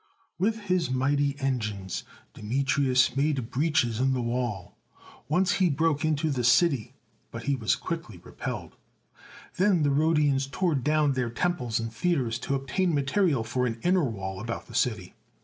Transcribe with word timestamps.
With 0.39 0.61
his 0.61 0.89
mighty 0.89 1.37
engines 1.39 2.05
Demetrius 2.33 3.15
made 3.15 3.51
breaches 3.51 3.99
in 3.99 4.13
the 4.13 4.21
wall. 4.23 4.75
Once 5.29 5.51
he 5.51 5.69
broke 5.69 6.03
into 6.03 6.31
the 6.31 6.43
city, 6.43 6.95
but 7.29 7.43
he 7.43 7.55
was 7.55 7.75
quickly 7.75 8.17
repelled. 8.17 8.77
Then 9.57 9.83
the 9.83 9.91
Rhodians 9.91 10.47
tore 10.47 10.73
down 10.73 11.11
their 11.11 11.29
temples 11.29 11.79
and 11.79 11.93
theatres 11.93 12.39
to 12.39 12.55
obtain 12.55 12.95
material 12.95 13.43
for 13.43 13.67
an 13.67 13.77
inner 13.83 14.03
wall 14.03 14.39
about 14.41 14.65
the 14.65 14.73
city. 14.73 15.13